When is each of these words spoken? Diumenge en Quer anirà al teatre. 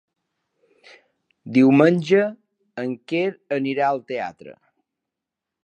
Diumenge 1.57 2.23
en 2.85 2.97
Quer 3.13 3.27
anirà 3.59 3.91
al 3.91 4.05
teatre. 4.13 4.57